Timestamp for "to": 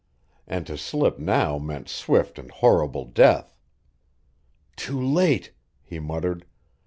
0.65-0.79